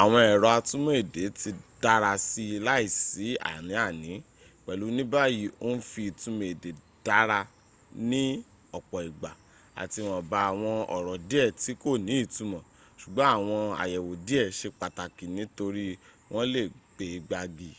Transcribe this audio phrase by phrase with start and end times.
[0.00, 1.50] àwọn èrọ atúmò èdè ti
[1.82, 4.12] dárasi láìsí ánì-àní
[4.64, 6.70] pèlú níbàyí o ń fi ìtumọ̀ èdè
[7.06, 7.38] dárá
[8.10, 8.22] ní
[8.78, 9.30] ọ̀pọ̀ ìgbà
[9.80, 12.62] àti ìwòmba àwọn ọ̀rọ̀ díẹ̀ tí kò ní ìtumọ̀
[13.00, 15.86] sùgbọ́n àwọn àyẹ̀wò díẹ̀ se pàtakì nítorí
[16.32, 16.62] wọ́n lè
[16.94, 17.70] gbe gbági